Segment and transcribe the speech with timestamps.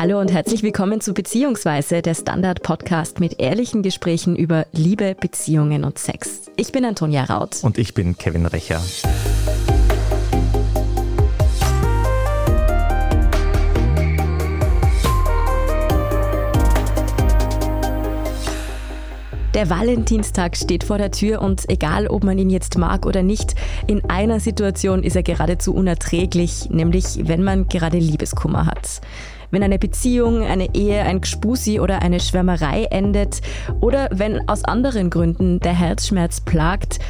[0.00, 5.98] Hallo und herzlich willkommen zu Beziehungsweise, der Standard-Podcast mit ehrlichen Gesprächen über Liebe, Beziehungen und
[5.98, 6.52] Sex.
[6.54, 7.56] Ich bin Antonia Raut.
[7.62, 8.80] Und ich bin Kevin Recher.
[19.58, 23.56] Der Valentinstag steht vor der Tür und egal, ob man ihn jetzt mag oder nicht,
[23.88, 29.00] in einer Situation ist er geradezu unerträglich, nämlich wenn man gerade Liebeskummer hat.
[29.50, 33.40] Wenn eine Beziehung, eine Ehe, ein Gspusi oder eine Schwärmerei endet
[33.80, 37.00] oder wenn aus anderen Gründen der Herzschmerz plagt,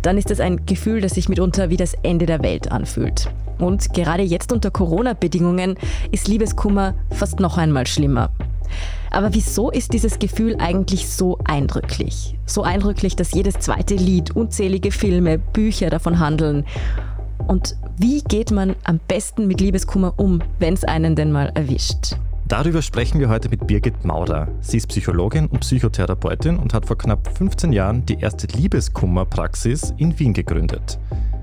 [0.00, 3.28] dann ist das ein Gefühl, das sich mitunter wie das Ende der Welt anfühlt.
[3.58, 5.76] Und gerade jetzt unter Corona-Bedingungen
[6.10, 8.30] ist Liebeskummer fast noch einmal schlimmer.
[9.10, 12.36] Aber wieso ist dieses Gefühl eigentlich so eindrücklich?
[12.46, 16.64] So eindrücklich, dass jedes zweite Lied, unzählige Filme, Bücher davon handeln.
[17.46, 22.16] Und wie geht man am besten mit Liebeskummer um, wenn es einen denn mal erwischt?
[22.48, 24.48] Darüber sprechen wir heute mit Birgit Maurer.
[24.62, 30.18] Sie ist Psychologin und Psychotherapeutin und hat vor knapp 15 Jahren die erste Liebeskummerpraxis in
[30.18, 30.98] Wien gegründet.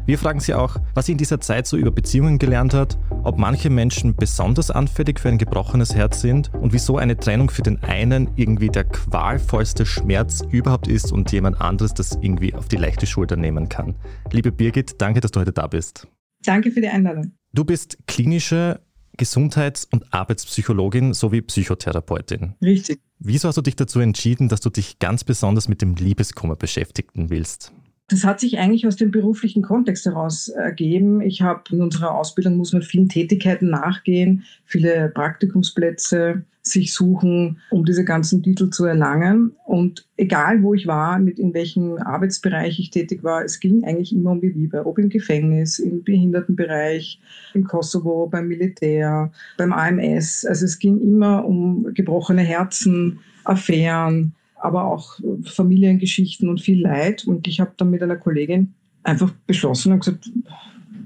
[0.08, 3.40] Wir fragen sie auch, was sie in dieser Zeit so über Beziehungen gelernt hat, ob
[3.40, 7.82] manche Menschen besonders anfällig für ein gebrochenes Herz sind und wieso eine Trennung für den
[7.82, 13.08] einen irgendwie der qualvollste Schmerz überhaupt ist und jemand anderes das irgendwie auf die leichte
[13.08, 13.96] Schulter nehmen kann.
[14.32, 16.08] Liebe Birgit, danke, dass du heute da bist.
[16.44, 17.32] Danke für die Einladung.
[17.54, 18.82] Du bist klinische
[19.18, 22.54] Gesundheits- und Arbeitspsychologin sowie Psychotherapeutin.
[22.62, 23.02] Richtig.
[23.18, 27.32] Wieso hast du dich dazu entschieden, dass du dich ganz besonders mit dem Liebeskummer beschäftigen
[27.32, 27.74] willst?
[28.08, 31.22] Das hat sich eigentlich aus dem beruflichen Kontext heraus ergeben.
[31.22, 37.86] Ich habe in unserer Ausbildung muss man vielen Tätigkeiten nachgehen, viele Praktikumsplätze sich suchen, um
[37.86, 39.54] diese ganzen Titel zu erlangen.
[39.66, 44.14] Und egal wo ich war, mit in welchem Arbeitsbereich ich tätig war, es ging eigentlich
[44.14, 44.86] immer um die Liebe.
[44.86, 47.20] Ob im Gefängnis, im Behindertenbereich,
[47.54, 50.46] im Kosovo, beim Militär, beim AMS.
[50.46, 54.34] Also es ging immer um gebrochene Herzen, Affären,
[54.66, 57.26] aber auch Familiengeschichten und viel Leid.
[57.26, 60.30] Und ich habe dann mit einer Kollegin einfach beschlossen und gesagt,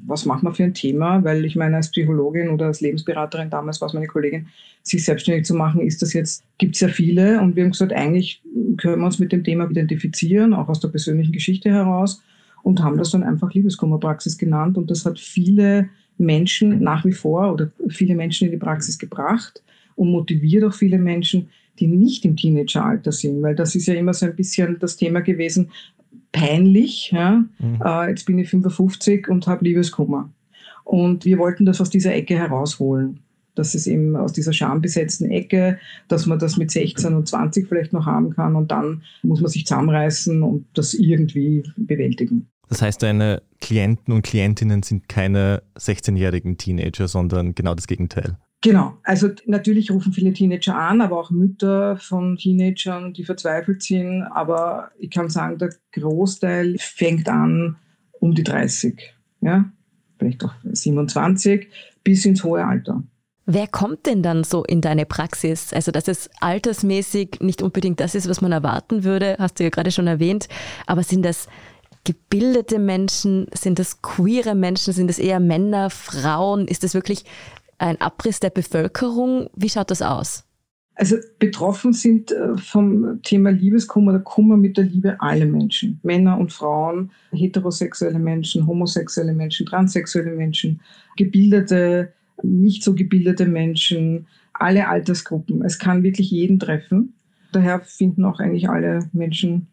[0.08, 1.24] was machen wir für ein Thema?
[1.24, 4.48] Weil ich meine, als Psychologin oder als Lebensberaterin, damals war es meine Kollegin,
[4.82, 7.40] sich selbstständig zu machen, ist das jetzt, gibt es ja viele.
[7.42, 8.42] Und wir haben gesagt, eigentlich
[8.78, 12.24] können wir uns mit dem Thema identifizieren, auch aus der persönlichen Geschichte heraus.
[12.64, 14.78] Und haben das dann einfach Liebeskummerpraxis genannt.
[14.78, 19.64] Und das hat viele Menschen nach wie vor oder viele Menschen in die Praxis gebracht
[19.96, 24.14] und motiviert auch viele Menschen, die nicht im Teenageralter sind, weil das ist ja immer
[24.14, 25.72] so ein bisschen das Thema gewesen,
[26.32, 27.12] peinlich.
[27.12, 27.44] Ja?
[27.60, 27.82] Mhm.
[27.84, 30.30] Äh, jetzt bin ich 55 und habe Liebeskummer.
[30.84, 33.20] Und wir wollten das aus dieser Ecke herausholen.
[33.56, 37.94] Das ist eben aus dieser schambesetzten Ecke, dass man das mit 16 und 20 vielleicht
[37.94, 42.48] noch haben kann und dann muss man sich zusammenreißen und das irgendwie bewältigen.
[42.70, 48.38] Das heißt, deine Klienten und Klientinnen sind keine 16-jährigen Teenager, sondern genau das Gegenteil.
[48.62, 54.24] Genau, also natürlich rufen viele Teenager an, aber auch Mütter von Teenagern, die verzweifelt sind.
[54.24, 57.78] Aber ich kann sagen, der Großteil fängt an
[58.20, 59.64] um die 30, ja,
[60.18, 61.68] vielleicht auch 27
[62.04, 63.02] bis ins hohe Alter.
[63.46, 65.74] Wer kommt denn dann so in deine Praxis?
[65.74, 69.70] Also, dass es altersmäßig nicht unbedingt das ist, was man erwarten würde, hast du ja
[69.70, 70.50] gerade schon erwähnt.
[70.86, 71.48] Aber sind das
[72.04, 73.48] gebildete Menschen?
[73.54, 74.94] Sind das queere Menschen?
[74.94, 76.68] Sind das eher Männer, Frauen?
[76.68, 77.26] Ist das wirklich
[77.80, 79.50] ein Abriss der Bevölkerung?
[79.56, 80.46] Wie schaut das aus?
[80.96, 85.98] Also betroffen sind äh, vom Thema Liebeskummer oder Kummer mit der Liebe alle Menschen.
[86.04, 90.82] Männer und Frauen, heterosexuelle Menschen, homosexuelle Menschen, transsexuelle Menschen,
[91.16, 92.12] gebildete,
[92.44, 95.64] nicht so gebildete Menschen, alle Altersgruppen.
[95.64, 97.14] Es kann wirklich jeden treffen.
[97.54, 99.68] Daher finden auch eigentlich alle Menschen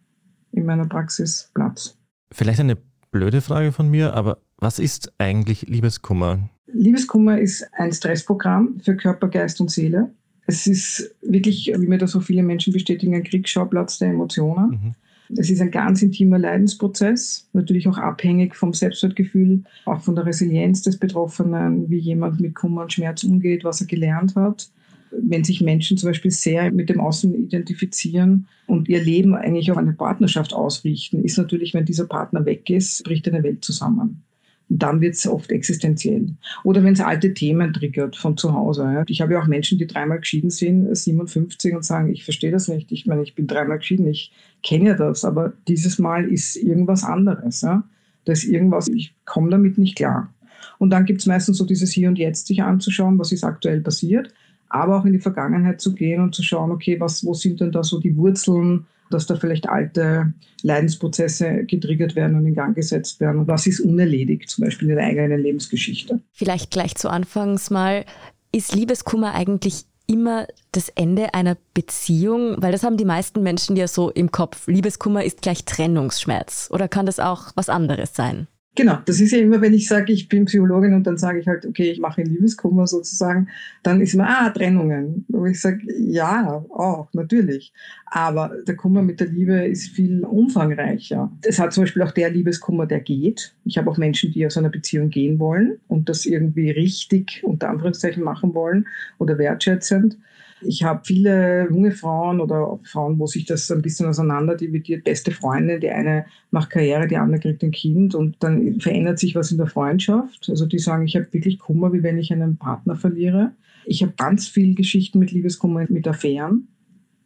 [0.52, 1.98] in meiner Praxis Platz.
[2.32, 2.78] Vielleicht eine
[3.10, 6.48] blöde Frage von mir, aber was ist eigentlich Liebeskummer?
[6.76, 10.10] Liebeskummer ist ein Stressprogramm für Körper, Geist und Seele.
[10.46, 14.70] Es ist wirklich, wie mir da so viele Menschen bestätigen, ein Kriegsschauplatz der Emotionen.
[14.70, 14.94] Mhm.
[15.36, 20.82] Es ist ein ganz intimer Leidensprozess, natürlich auch abhängig vom Selbstwertgefühl, auch von der Resilienz
[20.82, 24.70] des Betroffenen, wie jemand mit Kummer und Schmerz umgeht, was er gelernt hat.
[25.10, 29.78] Wenn sich Menschen zum Beispiel sehr mit dem Außen identifizieren und ihr Leben eigentlich auf
[29.78, 34.22] eine Partnerschaft ausrichten, ist natürlich, wenn dieser Partner weg ist, bricht eine Welt zusammen
[34.68, 36.34] dann wird es oft existenziell.
[36.64, 38.82] Oder wenn es alte Themen triggert von zu Hause.
[38.82, 39.04] Ja.
[39.06, 42.68] Ich habe ja auch Menschen, die dreimal geschieden sind, 57 und sagen, ich verstehe das
[42.68, 42.90] nicht.
[42.90, 44.32] Ich meine, ich bin dreimal geschieden, ich
[44.62, 47.60] kenne ja das, aber dieses Mal ist irgendwas anderes.
[47.60, 47.84] Ja.
[48.24, 50.32] Da ist irgendwas, ich komme damit nicht klar.
[50.78, 53.80] Und dann gibt es meistens so dieses Hier und Jetzt sich anzuschauen, was ist aktuell
[53.80, 54.32] passiert,
[54.76, 57.72] aber auch in die Vergangenheit zu gehen und zu schauen, okay, was, wo sind denn
[57.72, 60.32] da so die Wurzeln, dass da vielleicht alte
[60.62, 63.40] Leidensprozesse getriggert werden und in Gang gesetzt werden.
[63.40, 66.20] Und was ist unerledigt, zum Beispiel in der eigenen Lebensgeschichte.
[66.32, 68.04] Vielleicht gleich zu Anfangs mal,
[68.52, 72.56] ist Liebeskummer eigentlich immer das Ende einer Beziehung?
[72.58, 74.66] Weil das haben die meisten Menschen ja so im Kopf.
[74.66, 76.68] Liebeskummer ist gleich Trennungsschmerz.
[76.72, 78.48] Oder kann das auch was anderes sein?
[78.76, 81.48] Genau, das ist ja immer, wenn ich sage, ich bin Psychologin und dann sage ich
[81.48, 83.48] halt, okay, ich mache Liebeskummer sozusagen,
[83.82, 85.24] dann ist immer, ah, Trennungen.
[85.28, 87.72] Wo ich sage, ja, auch, natürlich.
[88.04, 91.32] Aber der Kummer mit der Liebe ist viel umfangreicher.
[91.40, 93.54] Es hat zum Beispiel auch der Liebeskummer, der geht.
[93.64, 97.70] Ich habe auch Menschen, die aus einer Beziehung gehen wollen und das irgendwie richtig unter
[97.70, 98.86] Anführungszeichen machen wollen
[99.18, 100.18] oder wertschätzend.
[100.62, 105.04] Ich habe viele junge Frauen oder Frauen, wo sich das ein bisschen auseinander dividiert.
[105.04, 109.34] Beste Freundin, die eine macht Karriere, die andere kriegt ein Kind und dann verändert sich
[109.34, 110.48] was in der Freundschaft.
[110.48, 113.52] Also die sagen, ich habe wirklich Kummer, wie wenn ich einen Partner verliere.
[113.84, 116.68] Ich habe ganz viel Geschichten mit Liebeskummer, mit Affären.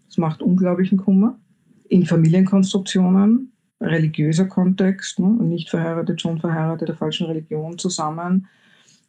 [0.07, 1.39] Das macht unglaublichen Kummer.
[1.89, 8.49] In Familienkonstruktionen, religiöser Kontext, ne, nicht verheiratet, schon verheiratet, der falschen Religion zusammen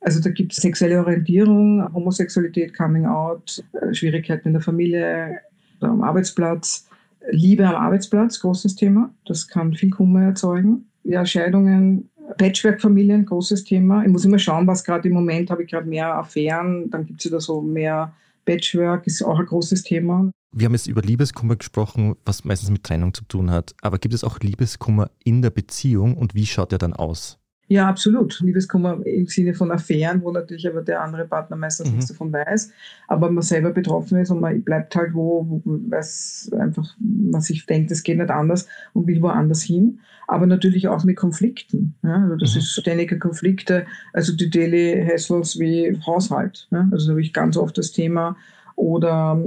[0.01, 5.39] also da gibt es sexuelle Orientierung, Homosexualität, Coming Out, äh, Schwierigkeiten in der Familie,
[5.79, 6.87] am Arbeitsplatz,
[7.29, 9.13] Liebe am Arbeitsplatz, großes Thema.
[9.25, 10.85] Das kann viel Kummer erzeugen.
[11.03, 14.03] Ja, Scheidungen, Patchwork-Familien, großes Thema.
[14.03, 17.19] Ich muss immer schauen, was gerade im Moment habe ich gerade mehr Affären, dann gibt
[17.19, 18.13] es wieder so mehr
[18.45, 20.31] Patchwork, ist auch ein großes Thema.
[20.53, 23.73] Wir haben jetzt über Liebeskummer gesprochen, was meistens mit Trennung zu tun hat.
[23.81, 27.40] Aber gibt es auch Liebeskummer in der Beziehung und wie schaut der dann aus?
[27.71, 28.41] Ja, absolut.
[28.41, 31.95] Liebeskummer im Sinne von Affären, wo natürlich aber der andere Partner meistens mhm.
[31.95, 32.73] nichts davon weiß,
[33.07, 37.65] aber man selber betroffen ist und man bleibt halt wo, wo weiß einfach, man sich
[37.65, 39.99] denkt, es geht nicht anders und will woanders hin.
[40.27, 41.95] Aber natürlich auch mit Konflikten.
[42.03, 42.15] Ja?
[42.23, 42.59] Also das mhm.
[42.59, 46.67] ist ständige Konflikte, also die Daily Hassles wie Haushalt.
[46.71, 46.89] Ja?
[46.91, 48.35] Also da habe ich ganz oft das Thema
[48.75, 49.41] oder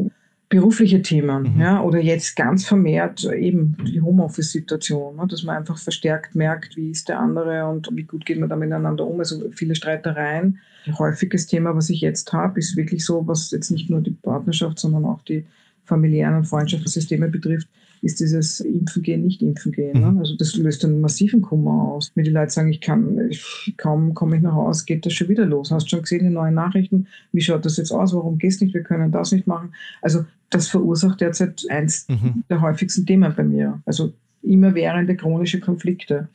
[0.54, 1.60] berufliche Themen, mhm.
[1.60, 6.92] ja, oder jetzt ganz vermehrt eben die Homeoffice-Situation, ne, dass man einfach verstärkt merkt, wie
[6.92, 9.18] ist der andere und wie gut geht man da miteinander um.
[9.18, 10.60] Also viele Streitereien.
[10.86, 14.12] Ein häufiges Thema, was ich jetzt habe, ist wirklich so, was jetzt nicht nur die
[14.12, 15.44] Partnerschaft, sondern auch die
[15.86, 17.66] familiären und Freundschaftssysteme betrifft,
[18.04, 20.00] ist dieses Impfen gehen, nicht impfen gehen.
[20.00, 20.12] Ne?
[20.12, 20.18] Mhm.
[20.18, 22.12] Also das löst einen massiven Kummer aus.
[22.14, 25.28] Wenn die Leute sagen, ich kann, ich, kaum komme ich nach Hause, geht das schon
[25.28, 25.70] wieder los.
[25.70, 28.82] Hast schon gesehen, die neuen Nachrichten, wie schaut das jetzt aus, warum gehst nicht, wir
[28.82, 29.72] können das nicht machen.
[30.02, 32.44] Also das verursacht derzeit eins mhm.
[32.50, 33.80] der häufigsten Themen bei mir.
[33.86, 34.12] Also
[34.42, 36.28] immerwährende chronische Konflikte.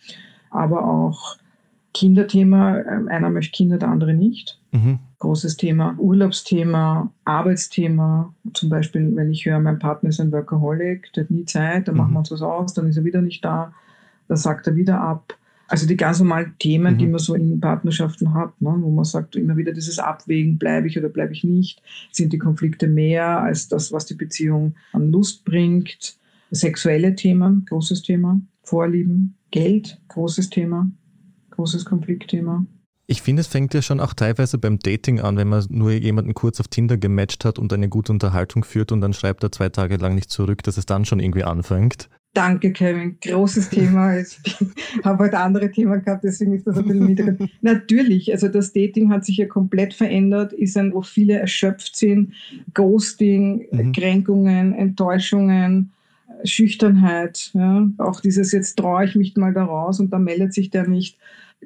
[0.49, 1.37] Aber auch
[1.93, 4.59] Kinderthema, ähm, einer möchte Kinder, der andere nicht.
[4.71, 4.99] Mhm.
[5.19, 5.95] Großes Thema.
[5.97, 8.33] Urlaubsthema, Arbeitsthema.
[8.53, 11.95] Zum Beispiel, wenn ich höre, mein Partner ist ein Workaholic, der hat nie Zeit, dann
[11.95, 12.01] mhm.
[12.01, 13.73] machen wir uns was aus, dann ist er wieder nicht da,
[14.27, 15.37] dann sagt er wieder ab.
[15.67, 16.97] Also die ganz normalen Themen, mhm.
[16.97, 20.87] die man so in Partnerschaften hat, ne, wo man sagt, immer wieder dieses Abwägen, bleibe
[20.87, 21.81] ich oder bleibe ich nicht,
[22.11, 26.17] sind die Konflikte mehr als das, was die Beziehung an Lust bringt.
[26.49, 28.41] Sexuelle Themen, großes Thema.
[28.63, 30.89] Vorlieben, Geld, großes Thema,
[31.51, 32.65] großes Konfliktthema.
[33.11, 36.35] Ich finde, es fängt ja schon auch teilweise beim Dating an, wenn man nur jemanden
[36.35, 39.69] kurz auf Tinder gematcht hat und eine gute Unterhaltung führt und dann schreibt er zwei
[39.69, 42.07] Tage lang nicht zurück, dass es dann schon irgendwie anfängt.
[42.35, 43.17] Danke, Kevin.
[43.19, 44.15] Großes Thema.
[44.19, 44.37] Ich
[45.03, 47.51] habe heute andere Themen gehabt, deswegen ist das ein bisschen niedrig.
[47.61, 52.33] Natürlich, also das Dating hat sich ja komplett verändert, ist ein, wo viele erschöpft sind.
[52.75, 53.91] Ghosting, mhm.
[53.91, 55.89] Kränkungen, Enttäuschungen,
[56.43, 57.49] Schüchternheit.
[57.55, 57.87] Ja.
[57.97, 61.17] Auch dieses, jetzt traue ich mich mal da raus und da meldet sich der nicht.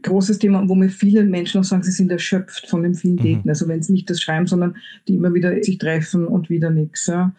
[0.01, 3.41] Großes Thema, wo mir viele Menschen auch sagen, sie sind erschöpft von dem vielen Daten.
[3.43, 3.49] Mhm.
[3.49, 4.75] Also wenn es nicht das Schreiben, sondern
[5.07, 7.07] die immer wieder sich treffen und wieder nichts.
[7.07, 7.33] Ja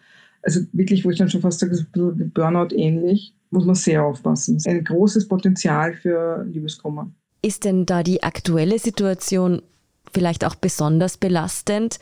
[0.45, 3.75] also wirklich, wo ich dann schon fast sage, ist ein bisschen Burnout ähnlich, muss man
[3.75, 4.55] sehr aufpassen.
[4.55, 7.11] Das ist ein großes Potenzial für Liebeskummer.
[7.41, 9.61] Ist denn da die aktuelle Situation
[10.13, 11.99] vielleicht auch besonders belastend?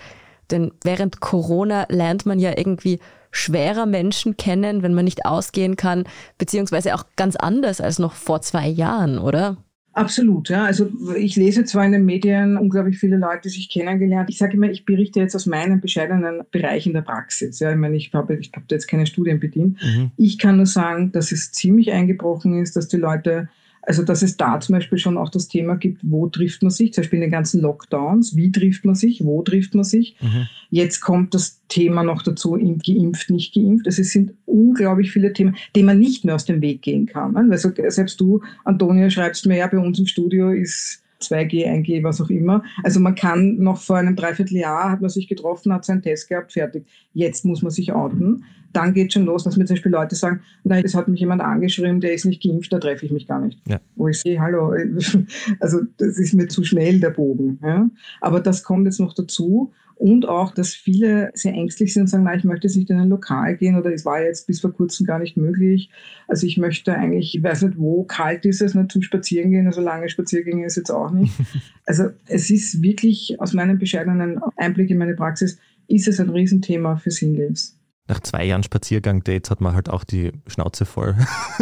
[0.51, 2.99] Denn während Corona lernt man ja irgendwie
[3.31, 6.03] schwerer Menschen kennen, wenn man nicht ausgehen kann,
[6.37, 9.57] beziehungsweise auch ganz anders als noch vor zwei Jahren, oder?
[9.93, 10.65] Absolut, ja.
[10.65, 14.29] Also ich lese zwar in den Medien unglaublich viele Leute, die sich kennengelernt.
[14.29, 17.59] Ich sage immer, ich berichte jetzt aus meinem bescheidenen Bereich in der Praxis.
[17.59, 19.77] Ja, ich meine, ich habe ich hab jetzt keine Studien bedient.
[19.83, 20.11] Mhm.
[20.17, 23.49] Ich kann nur sagen, dass es ziemlich eingebrochen ist, dass die Leute
[23.85, 26.93] also, dass es da zum Beispiel schon auch das Thema gibt, wo trifft man sich,
[26.93, 30.15] zum Beispiel in den ganzen Lockdowns, wie trifft man sich, wo trifft man sich.
[30.21, 30.47] Mhm.
[30.69, 33.85] Jetzt kommt das Thema noch dazu, geimpft, nicht geimpft.
[33.85, 37.35] Also es sind unglaublich viele Themen, die man nicht mehr aus dem Weg gehen kann.
[37.51, 42.21] Also selbst du, Antonia, schreibst mir ja, bei uns im Studio ist 2G, 1G, was
[42.21, 42.63] auch immer.
[42.83, 46.53] Also man kann noch vor einem Dreivierteljahr hat man sich getroffen, hat seinen Test gehabt,
[46.53, 46.85] fertig.
[47.13, 48.43] Jetzt muss man sich outen.
[48.73, 51.41] Dann geht schon los, dass mir zum Beispiel Leute sagen, nein, es hat mich jemand
[51.41, 53.59] angeschrieben, der ist nicht geimpft, da treffe ich mich gar nicht.
[53.67, 53.79] Ja.
[53.95, 54.73] Wo ich sehe, hallo,
[55.59, 57.59] also das ist mir zu schnell, der Bogen.
[57.61, 57.87] Ja?
[58.19, 59.71] Aber das kommt jetzt noch dazu.
[59.95, 62.99] Und auch, dass viele sehr ängstlich sind und sagen, nein, ich möchte jetzt nicht in
[62.99, 65.89] ein Lokal gehen oder es war jetzt bis vor kurzem gar nicht möglich.
[66.27, 69.81] Also ich möchte eigentlich, ich weiß nicht wo, kalt ist es, nicht zum Spazierengehen, also
[69.81, 71.33] lange Spaziergänge ist jetzt auch nicht.
[71.85, 75.57] Also es ist wirklich aus meinem bescheidenen Einblick in meine Praxis
[75.89, 77.77] ist es ein Riesenthema für Singles.
[78.07, 81.15] Nach zwei Jahren Spaziergang-Dates hat man halt auch die Schnauze voll.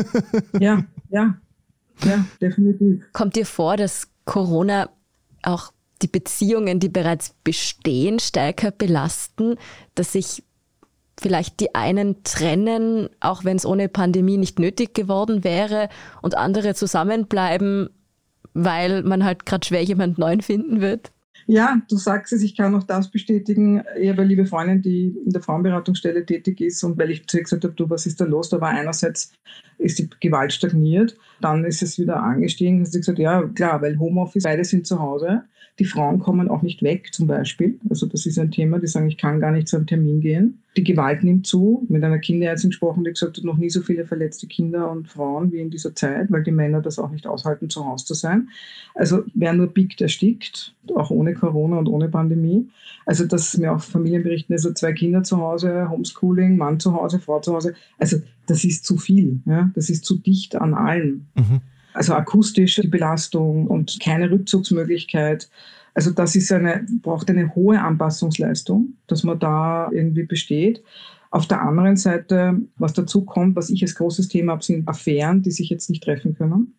[0.59, 1.39] ja, ja,
[2.03, 3.03] ja, definitiv.
[3.13, 4.89] Kommt dir vor, dass Corona
[5.43, 9.55] auch die Beziehungen, die bereits bestehen, stärker belasten,
[9.95, 10.43] dass sich
[11.19, 15.89] vielleicht die einen trennen, auch wenn es ohne Pandemie nicht nötig geworden wäre,
[16.21, 17.89] und andere zusammenbleiben,
[18.53, 21.11] weil man halt gerade schwer jemand neuen finden wird?
[21.47, 23.79] Ja, du sagst es, ich kann auch das bestätigen.
[23.79, 27.43] Habe eine liebe Freundin, die in der Frauenberatungsstelle tätig ist und weil ich zu ihr
[27.43, 28.49] gesagt habe, du, was ist da los?
[28.49, 29.33] Da war einerseits
[29.77, 32.85] ist die Gewalt stagniert, dann ist es wieder angestiegen.
[32.85, 35.43] Sie hat gesagt, ja klar, weil Homeoffice, beide sind zu Hause.
[35.81, 37.79] Die Frauen kommen auch nicht weg zum Beispiel.
[37.89, 40.59] Also das ist ein Thema, die sagen, ich kann gar nicht zu einem Termin gehen.
[40.77, 41.87] Die Gewalt nimmt zu.
[41.89, 45.51] Mit einer Kinderärztin gesprochen, die gesagt hat, noch nie so viele verletzte Kinder und Frauen
[45.51, 48.49] wie in dieser Zeit, weil die Männer das auch nicht aushalten, zu Hause zu sein.
[48.93, 52.69] Also wer nur biegt, erstickt, auch ohne Corona und ohne Pandemie.
[53.07, 57.17] Also das mir auch Familien berichten, also zwei Kinder zu Hause, Homeschooling, Mann zu Hause,
[57.17, 57.73] Frau zu Hause.
[57.97, 59.39] Also das ist zu viel.
[59.47, 59.71] Ja?
[59.73, 61.25] Das ist zu dicht an allen.
[61.33, 61.61] Mhm.
[61.93, 65.49] Also akustische Belastung und keine Rückzugsmöglichkeit.
[65.93, 70.81] Also das ist eine, braucht eine hohe Anpassungsleistung, dass man da irgendwie besteht.
[71.31, 75.41] Auf der anderen Seite, was dazu kommt, was ich als großes Thema habe, sind Affären,
[75.41, 76.73] die sich jetzt nicht treffen können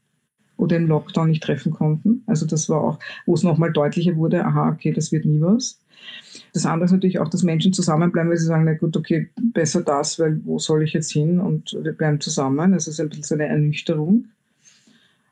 [0.57, 2.23] oder im Lockdown nicht treffen konnten.
[2.26, 5.81] Also das war auch, wo es nochmal deutlicher wurde, aha, okay, das wird nie was.
[6.52, 9.83] Das andere ist natürlich auch, dass Menschen zusammenbleiben, weil sie sagen, na gut, okay, besser
[9.83, 11.40] das, weil wo soll ich jetzt hin?
[11.40, 12.73] Und wir bleiben zusammen.
[12.75, 14.26] Also es ist ein bisschen so eine Ernüchterung.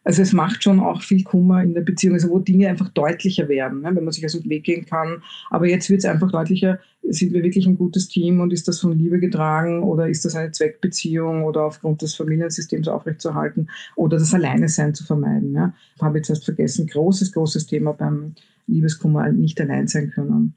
[0.02, 3.48] Also es macht schon auch viel Kummer in der Beziehung, also wo Dinge einfach deutlicher
[3.48, 5.22] werden, ne, wenn man sich aus dem Weg gehen kann.
[5.50, 8.80] Aber jetzt wird es einfach deutlicher, sind wir wirklich ein gutes Team und ist das
[8.80, 14.32] von Liebe getragen oder ist das eine Zweckbeziehung oder aufgrund des Familiensystems aufrechtzuerhalten oder das
[14.32, 15.54] Alleinesein zu vermeiden.
[15.54, 15.74] Ja.
[16.00, 18.34] Habe jetzt erst vergessen, großes, großes Thema beim
[18.66, 20.54] Liebeskummer, nicht allein sein können.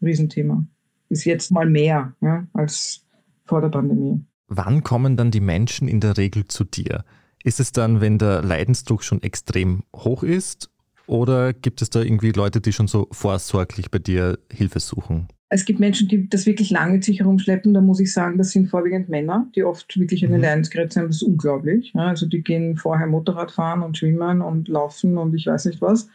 [0.00, 0.64] Riesenthema.
[1.08, 2.12] Ist jetzt mal mehr
[2.52, 3.04] als
[3.44, 4.20] vor der Pandemie.
[4.46, 7.04] Wann kommen dann die Menschen in der Regel zu dir?
[7.44, 10.70] Ist es dann, wenn der Leidensdruck schon extrem hoch ist?
[11.06, 15.28] Oder gibt es da irgendwie Leute, die schon so vorsorglich bei dir Hilfe suchen?
[15.50, 17.72] Es gibt Menschen, die das wirklich lange mit sich herumschleppen.
[17.72, 20.42] Da muss ich sagen, das sind vorwiegend Männer, die oft wirklich eine mhm.
[20.42, 21.06] Leidensgrenze haben.
[21.06, 21.92] Das ist unglaublich.
[21.94, 26.08] also die gehen vorher Motorrad fahren und schwimmen und laufen und ich weiß nicht was.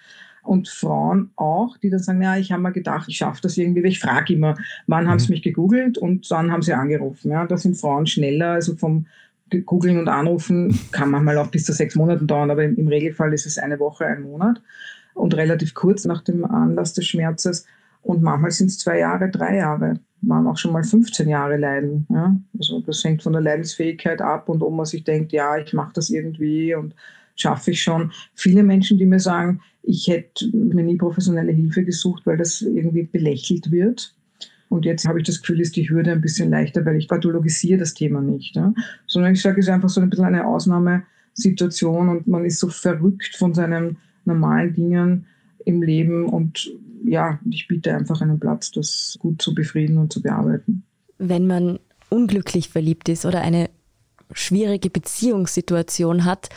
[0.44, 3.88] Und Frauen auch, die dann sagen, ja, ich habe mir gedacht, ich schaffe das irgendwie.
[3.88, 5.10] Ich frage immer, wann mhm.
[5.10, 7.32] haben sie mich gegoogelt und dann haben sie angerufen.
[7.32, 9.08] Ja, da sind Frauen schneller, also vom
[9.66, 13.46] googeln und anrufen kann manchmal auch bis zu sechs Monaten dauern, aber im, Regelfall ist
[13.46, 14.62] es eine Woche, ein Monat
[15.14, 17.66] und relativ kurz nach dem Anlass des Schmerzes.
[18.02, 22.08] Und manchmal sind es zwei Jahre, drei Jahre, man auch schon mal 15 Jahre leiden.
[22.10, 22.36] Ja?
[22.58, 25.94] Also das hängt von der Leidensfähigkeit ab und ob man sich denkt, ja, ich mache
[25.94, 26.96] das irgendwie und
[27.36, 28.12] schaffe ich schon.
[28.34, 33.04] Viele Menschen, die mir sagen, ich hätte mir nie professionelle Hilfe gesucht, weil das irgendwie
[33.04, 34.16] belächelt wird.
[34.74, 37.77] Und jetzt habe ich das Gefühl, ist die Hürde ein bisschen leichter, weil ich pathologisiere
[37.77, 38.56] das Thema nicht.
[38.56, 38.74] Ja?
[39.06, 42.70] Sondern ich sage, es ist einfach so ein bisschen eine Ausnahmesituation und man ist so
[42.70, 45.27] verrückt von seinen normalen Dingen
[45.63, 46.72] im Leben und
[47.06, 50.84] ja, ich biete einfach einen Platz, das gut zu befrieden und zu bearbeiten.
[51.20, 51.77] Wenn man
[52.10, 53.70] unglücklich verliebt ist oder eine
[54.32, 56.50] schwierige Beziehungssituation hat,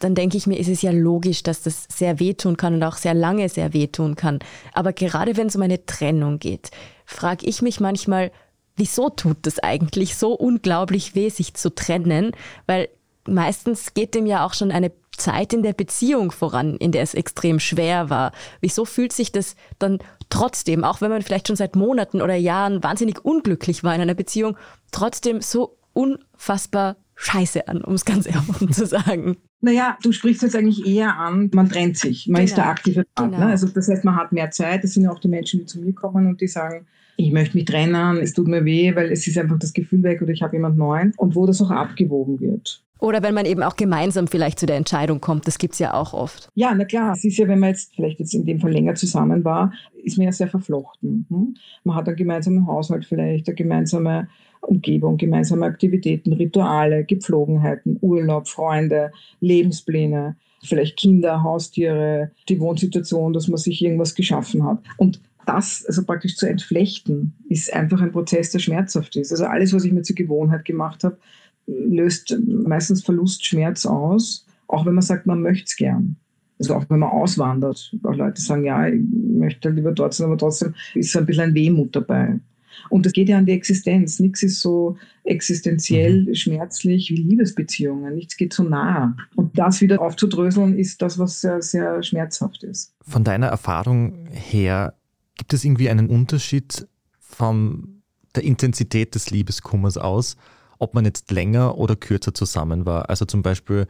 [0.00, 2.96] dann denke ich mir, ist es ja logisch, dass das sehr wehtun kann und auch
[2.96, 4.40] sehr lange sehr wehtun kann.
[4.72, 6.70] Aber gerade wenn es um eine Trennung geht,
[7.06, 8.32] frage ich mich manchmal,
[8.76, 12.32] wieso tut das eigentlich so unglaublich weh, sich zu trennen?
[12.66, 12.88] Weil
[13.28, 17.12] meistens geht dem ja auch schon eine Zeit in der Beziehung voran, in der es
[17.12, 18.32] extrem schwer war.
[18.60, 19.98] Wieso fühlt sich das dann
[20.30, 24.14] trotzdem, auch wenn man vielleicht schon seit Monaten oder Jahren wahnsinnig unglücklich war in einer
[24.14, 24.56] Beziehung,
[24.92, 29.36] trotzdem so unfassbar scheiße an, um es ganz offen zu sagen?
[29.62, 32.44] Naja, du sprichst jetzt eigentlich eher an, man trennt sich, man genau.
[32.44, 33.36] ist der aktive Partner.
[33.36, 33.50] Genau.
[33.50, 34.84] Also das heißt, man hat mehr Zeit.
[34.84, 36.86] Das sind ja auch die Menschen, die zu mir kommen und die sagen,
[37.16, 40.22] ich möchte mich trennen, es tut mir weh, weil es ist einfach das Gefühl weg
[40.22, 42.82] oder ich habe jemand Neuen und wo das auch abgewogen wird.
[42.98, 45.94] Oder wenn man eben auch gemeinsam vielleicht zu der Entscheidung kommt, das gibt es ja
[45.94, 46.48] auch oft.
[46.54, 48.94] Ja, na klar, es ist ja, wenn man jetzt vielleicht jetzt in dem Fall länger
[48.94, 51.26] zusammen war, ist man ja sehr verflochten.
[51.30, 51.54] Hm?
[51.84, 54.28] Man hat einen gemeinsamen Haushalt vielleicht, eine gemeinsame
[54.60, 63.58] Umgebung, gemeinsame Aktivitäten, Rituale, Gepflogenheiten, Urlaub, Freunde, Lebenspläne, vielleicht Kinder, Haustiere, die Wohnsituation, dass man
[63.58, 64.78] sich irgendwas geschaffen hat.
[64.96, 69.32] Und das also praktisch zu entflechten, ist einfach ein Prozess, der schmerzhaft ist.
[69.32, 71.16] Also alles, was ich mir zur Gewohnheit gemacht habe,
[71.66, 76.16] löst meistens Verlust, Schmerz aus, auch wenn man sagt, man möchte es gern.
[76.58, 77.94] Also auch wenn man auswandert.
[78.02, 81.44] Auch Leute sagen, ja, ich möchte lieber dort sein, aber trotzdem ist so ein bisschen
[81.44, 82.38] ein Wehmut dabei.
[82.88, 84.20] Und das geht ja an die Existenz.
[84.20, 86.34] Nichts ist so existenziell mhm.
[86.34, 88.14] schmerzlich wie Liebesbeziehungen.
[88.14, 89.16] Nichts geht so nah.
[89.36, 92.94] Und das wieder aufzudröseln, ist das, was sehr, sehr schmerzhaft ist.
[93.02, 94.94] Von deiner Erfahrung her,
[95.36, 96.86] gibt es irgendwie einen Unterschied
[97.18, 98.02] von
[98.34, 100.36] der Intensität des Liebeskummers aus,
[100.78, 103.08] ob man jetzt länger oder kürzer zusammen war.
[103.08, 103.86] Also zum Beispiel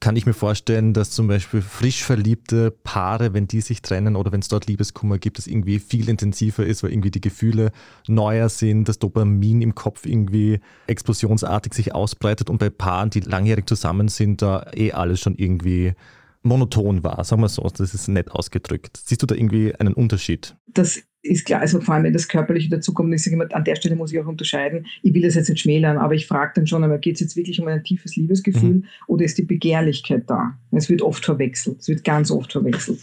[0.00, 4.30] kann ich mir vorstellen, dass zum Beispiel frisch verliebte Paare, wenn die sich trennen oder
[4.30, 7.72] wenn es dort Liebeskummer gibt, das irgendwie viel intensiver ist, weil irgendwie die Gefühle
[8.06, 13.68] neuer sind, das Dopamin im Kopf irgendwie explosionsartig sich ausbreitet und bei Paaren, die langjährig
[13.68, 15.94] zusammen sind, da eh alles schon irgendwie
[16.42, 19.00] monoton war, sagen wir so, das ist nett ausgedrückt.
[19.04, 20.56] Siehst du da irgendwie einen Unterschied?
[20.66, 23.96] Das ist klar, also vor allem wenn das Körperliche dazukommt, ist immer, an der Stelle
[23.96, 24.86] muss ich auch unterscheiden.
[25.02, 27.36] Ich will das jetzt nicht schmälern, aber ich frage dann schon einmal, geht es jetzt
[27.36, 28.84] wirklich um ein tiefes Liebesgefühl mhm.
[29.06, 30.56] oder ist die Begehrlichkeit da?
[30.70, 33.00] Es wird oft verwechselt, es wird ganz oft verwechselt.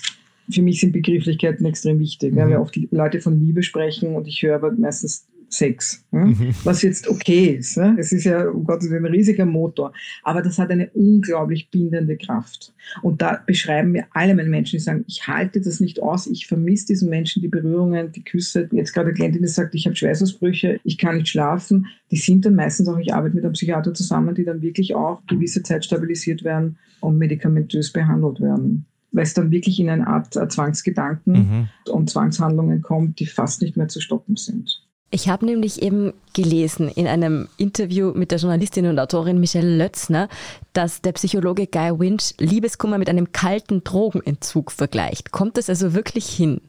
[0.49, 2.37] Für mich sind Begrifflichkeiten extrem wichtig, mhm.
[2.37, 6.25] weil wir oft Leute von Liebe sprechen und ich höre aber meistens Sex, ja?
[6.25, 6.53] mhm.
[6.63, 7.77] was jetzt okay ist.
[7.77, 7.95] Ja?
[7.97, 12.17] Es ist ja, um Gottes Willen, ein riesiger Motor, aber das hat eine unglaublich bindende
[12.17, 12.73] Kraft.
[13.01, 16.47] Und da beschreiben mir alle meine Menschen, die sagen, ich halte das nicht aus, ich
[16.47, 18.69] vermisse diesen Menschen, die Berührungen, die Küsse.
[18.71, 21.87] Jetzt gerade eine Klientin, die sagt, ich habe Schweißausbrüche, ich kann nicht schlafen.
[22.11, 25.25] Die sind dann meistens auch, ich arbeite mit einem Psychiater zusammen, die dann wirklich auch
[25.27, 28.85] gewisse Zeit stabilisiert werden und medikamentös behandelt werden
[29.15, 31.69] weil es dann wirklich in eine Art Zwangsgedanken mhm.
[31.89, 34.84] und Zwangshandlungen kommt, die fast nicht mehr zu stoppen sind.
[35.15, 40.27] Ich habe nämlich eben gelesen in einem Interview mit der Journalistin und Autorin Michelle Lötzner,
[40.73, 45.31] dass der Psychologe Guy Winch Liebeskummer mit einem kalten Drogenentzug vergleicht.
[45.31, 46.59] Kommt das also wirklich hin?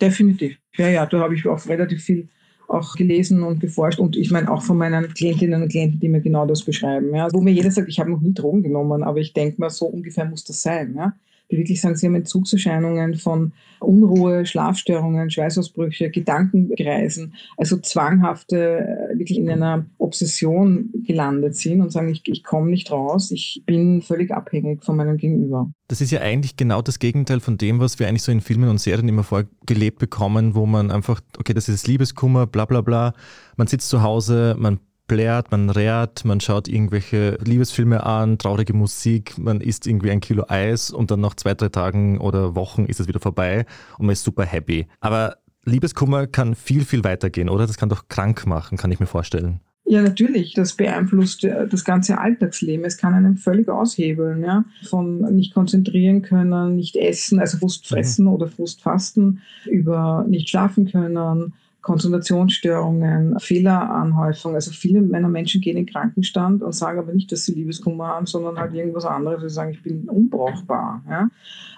[0.00, 0.56] Definitiv.
[0.76, 2.28] Ja, ja, da habe ich auch relativ viel
[2.68, 6.20] auch gelesen und geforscht und ich meine auch von meinen Klientinnen und Klienten, die mir
[6.20, 7.12] genau das beschreiben.
[7.12, 7.26] Ja.
[7.32, 9.86] Wo mir jeder sagt, ich habe noch nie Drogen genommen, aber ich denke mal, so
[9.86, 10.94] ungefähr muss das sein.
[10.96, 11.12] Ja
[11.50, 19.38] die wirklich sagen, sie haben Entzugserscheinungen von Unruhe, Schlafstörungen, Schweißausbrüche, Gedankenkreisen, also zwanghafte, äh, wirklich
[19.38, 24.30] in einer Obsession gelandet sind und sagen, ich, ich komme nicht raus, ich bin völlig
[24.30, 25.70] abhängig von meinem Gegenüber.
[25.88, 28.68] Das ist ja eigentlich genau das Gegenteil von dem, was wir eigentlich so in Filmen
[28.68, 33.14] und Serien immer vorgelebt bekommen, wo man einfach, okay, das ist Liebeskummer, bla bla bla,
[33.56, 39.38] man sitzt zu Hause, man blärt, man rät, man schaut irgendwelche Liebesfilme an, traurige Musik,
[39.38, 43.00] man isst irgendwie ein Kilo Eis und dann nach zwei, drei Tagen oder Wochen ist
[43.00, 43.66] es wieder vorbei
[43.98, 44.86] und man ist super happy.
[45.00, 47.66] Aber Liebeskummer kann viel, viel weitergehen, oder?
[47.66, 49.60] Das kann doch krank machen, kann ich mir vorstellen.
[49.88, 50.52] Ja, natürlich.
[50.54, 52.84] Das beeinflusst äh, das ganze Alltagsleben.
[52.84, 54.64] Es kann einen völlig aushebeln, ja.
[54.88, 58.32] Von nicht konzentrieren können, nicht essen, also Frust fressen mhm.
[58.32, 61.52] oder Frustfasten, über nicht schlafen können,
[61.86, 64.56] Konzentrationsstörungen, Fehleranhäufung.
[64.56, 68.08] Also viele meiner Menschen gehen in den Krankenstand und sagen aber nicht, dass sie Liebeskummer
[68.08, 69.40] haben, sondern halt irgendwas anderes.
[69.42, 71.04] Sie sagen, ich bin unbrauchbar.
[71.08, 71.30] Ja?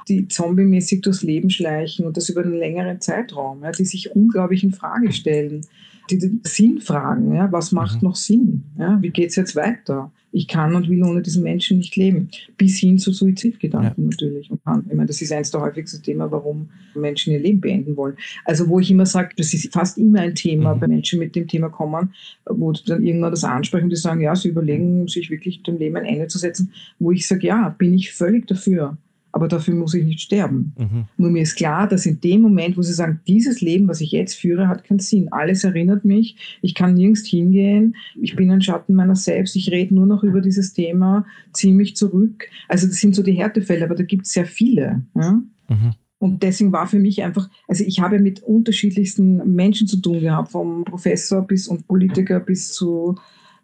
[0.08, 3.70] Die zombie-mäßig durchs Leben schleichen und das über einen längeren Zeitraum, ja?
[3.70, 5.66] die sich unglaublich in Frage stellen.
[6.10, 7.50] Die den Sinn fragen, ja?
[7.52, 8.08] was macht mhm.
[8.08, 8.64] noch Sinn?
[8.78, 8.98] Ja?
[9.00, 10.10] Wie geht es jetzt weiter?
[10.30, 12.28] ich kann und will ohne diesen Menschen nicht leben.
[12.56, 14.10] Bis hin zu Suizidgedanken ja.
[14.10, 14.50] natürlich.
[14.50, 14.84] Und kann.
[14.88, 18.16] Ich meine, das ist eines der häufigsten Themen, warum Menschen ihr Leben beenden wollen.
[18.44, 20.80] Also wo ich immer sage, das ist fast immer ein Thema mhm.
[20.80, 22.14] bei Menschen mit dem Thema kommen,
[22.46, 25.96] wo dann irgendwann das ansprechen und die sagen, ja, sie überlegen, sich wirklich dem Leben
[25.96, 28.96] ein Ende zu setzen, wo ich sage, ja, bin ich völlig dafür
[29.38, 30.74] aber dafür muss ich nicht sterben.
[30.76, 31.04] Mhm.
[31.16, 34.10] Nur mir ist klar, dass in dem Moment, wo sie sagen, dieses Leben, was ich
[34.10, 35.32] jetzt führe, hat keinen Sinn.
[35.32, 39.94] Alles erinnert mich, ich kann nirgends hingehen, ich bin ein Schatten meiner selbst, ich rede
[39.94, 42.48] nur noch über dieses Thema, ziehe mich zurück.
[42.66, 45.02] Also das sind so die Härtefälle, aber da gibt es sehr viele.
[45.14, 45.40] Ja?
[45.68, 45.94] Mhm.
[46.18, 50.50] Und deswegen war für mich einfach, also ich habe mit unterschiedlichsten Menschen zu tun gehabt,
[50.50, 53.14] vom Professor bis und Politiker bis zu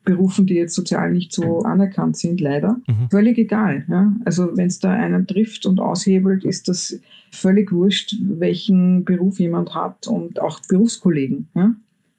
[0.04, 2.80] Berufen, die jetzt sozial nicht so anerkannt sind, leider.
[2.86, 3.08] Mhm.
[3.10, 3.84] Völlig egal.
[3.88, 4.14] Ja?
[4.24, 9.74] Also wenn es da einen trifft und aushebelt, ist das völlig wurscht, welchen Beruf jemand
[9.74, 11.48] hat und auch Berufskollegen.
[11.54, 11.74] Ja?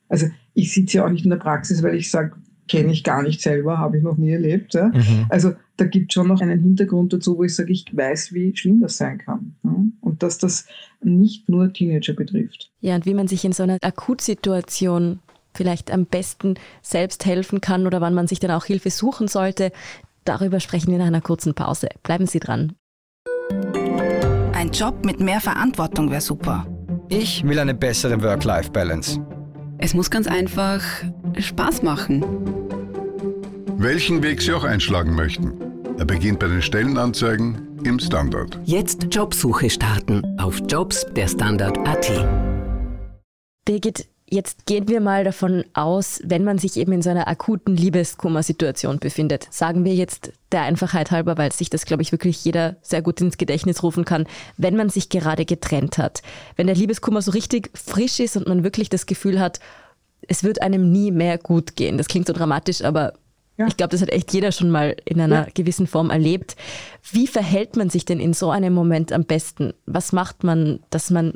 [0.09, 2.33] Also ich sitze ja auch nicht in der Praxis, weil ich sage,
[2.67, 4.73] kenne ich gar nicht selber, habe ich noch nie erlebt.
[4.73, 4.87] Ja?
[4.87, 5.25] Mhm.
[5.29, 8.55] Also da gibt es schon noch einen Hintergrund dazu, wo ich sage, ich weiß, wie
[8.55, 9.55] schlimm das sein kann.
[9.63, 9.75] Ja?
[10.01, 10.65] Und dass das
[11.03, 12.71] nicht nur Teenager betrifft.
[12.81, 15.19] Ja, und wie man sich in so einer Akutsituation
[15.55, 19.71] vielleicht am besten selbst helfen kann oder wann man sich dann auch Hilfe suchen sollte.
[20.23, 21.89] Darüber sprechen wir nach einer kurzen Pause.
[22.03, 22.73] Bleiben Sie dran.
[24.53, 26.65] Ein Job mit mehr Verantwortung wäre super.
[27.09, 29.19] Ich will eine bessere Work-Life-Balance.
[29.77, 30.81] Es muss ganz einfach
[31.37, 32.25] Spaß machen.
[33.77, 35.53] Welchen Weg Sie auch einschlagen möchten.
[35.97, 38.59] Er beginnt bei den Stellenanzeigen im Standard.
[38.65, 42.11] Jetzt Jobsuche starten auf Jobs der Standard.at.
[43.65, 47.77] Birgit, Jetzt gehen wir mal davon aus, wenn man sich eben in so einer akuten
[47.77, 49.47] Liebeskummer-Situation befindet.
[49.51, 53.21] Sagen wir jetzt der Einfachheit halber, weil sich das, glaube ich, wirklich jeder sehr gut
[53.21, 54.25] ins Gedächtnis rufen kann,
[54.57, 56.23] wenn man sich gerade getrennt hat.
[56.55, 59.59] Wenn der Liebeskummer so richtig frisch ist und man wirklich das Gefühl hat,
[60.27, 61.99] es wird einem nie mehr gut gehen.
[61.99, 63.13] Das klingt so dramatisch, aber
[63.57, 63.67] ja.
[63.67, 65.47] ich glaube, das hat echt jeder schon mal in einer ja.
[65.53, 66.55] gewissen Form erlebt.
[67.11, 69.73] Wie verhält man sich denn in so einem Moment am besten?
[69.85, 71.33] Was macht man, dass man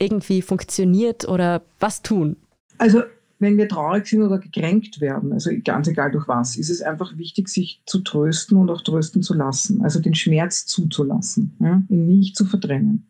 [0.00, 2.36] irgendwie funktioniert oder was tun?
[2.78, 3.02] Also
[3.38, 7.16] wenn wir traurig sind oder gekränkt werden, also ganz egal durch was, ist es einfach
[7.16, 12.06] wichtig, sich zu trösten und auch trösten zu lassen, also den Schmerz zuzulassen, ja, ihn
[12.06, 13.06] nicht zu verdrängen.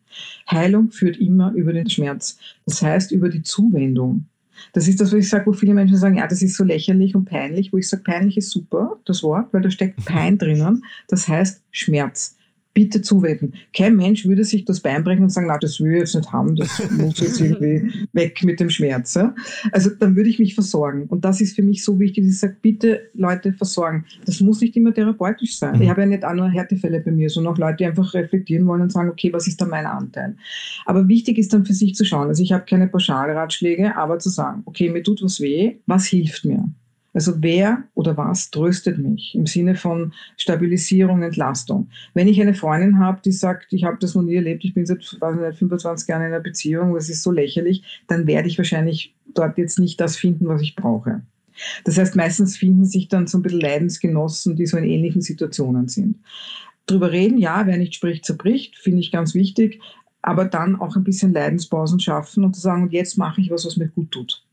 [0.49, 4.25] Heilung führt immer über den Schmerz, das heißt über die Zuwendung.
[4.73, 7.15] Das ist das, was ich sage, wo viele Menschen sagen, ja, das ist so lächerlich
[7.15, 10.85] und peinlich, wo ich sage, peinlich ist super, das Wort, weil da steckt Pein drinnen,
[11.07, 12.37] das heißt Schmerz
[12.73, 13.53] bitte zuwenden.
[13.75, 16.31] Kein Mensch würde sich das Bein brechen und sagen, na, das will ich jetzt nicht
[16.31, 19.13] haben, das muss jetzt irgendwie weg mit dem Schmerz.
[19.15, 19.35] Ja?
[19.71, 21.05] Also dann würde ich mich versorgen.
[21.07, 24.05] Und das ist für mich so wichtig, dass ich sage, bitte Leute versorgen.
[24.25, 25.75] Das muss nicht immer therapeutisch sein.
[25.75, 25.81] Mhm.
[25.81, 28.65] Ich habe ja nicht auch nur Härtefälle bei mir, sondern auch Leute, die einfach reflektieren
[28.67, 30.35] wollen und sagen, okay, was ist da mein Anteil?
[30.85, 32.27] Aber wichtig ist dann für sich zu schauen.
[32.27, 36.45] Also ich habe keine Pauschalratschläge, aber zu sagen, okay, mir tut was weh, was hilft
[36.45, 36.69] mir?
[37.13, 41.89] Also wer oder was tröstet mich im Sinne von Stabilisierung, Entlastung.
[42.13, 44.85] Wenn ich eine Freundin habe, die sagt, ich habe das noch nie erlebt, ich bin
[44.85, 49.57] seit 25 Jahren in einer Beziehung, das ist so lächerlich, dann werde ich wahrscheinlich dort
[49.57, 51.21] jetzt nicht das finden, was ich brauche.
[51.83, 55.89] Das heißt, meistens finden sich dann so ein bisschen Leidensgenossen, die so in ähnlichen Situationen
[55.89, 56.17] sind.
[56.85, 59.81] Drüber reden, ja, wer nicht spricht, zerbricht, finde ich ganz wichtig,
[60.21, 63.65] aber dann auch ein bisschen Leidenspausen schaffen und zu sagen, und jetzt mache ich was,
[63.65, 64.43] was mir gut tut.